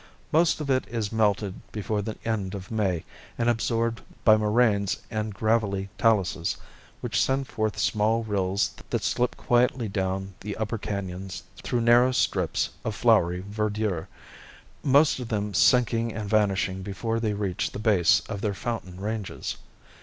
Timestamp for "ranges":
18.99-19.57